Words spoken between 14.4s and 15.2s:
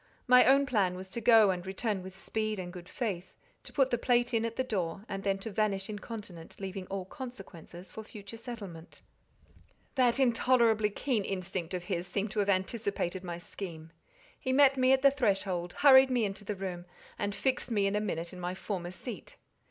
met me at the